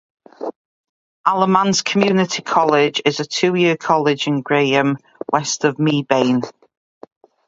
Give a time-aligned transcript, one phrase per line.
[1.27, 4.97] Alamance Community College is a two-year college in Graham,
[5.31, 6.41] west of Mebane.